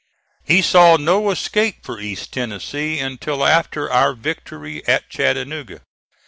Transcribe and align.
He 0.43 0.63
saw 0.63 0.97
no 0.97 1.29
escape 1.29 1.85
for 1.85 1.99
East 1.99 2.33
Tennessee 2.33 2.97
until 2.97 3.45
after 3.45 3.87
our 3.91 4.13
victory 4.15 4.83
at 4.87 5.07
Chattanooga. 5.11 5.81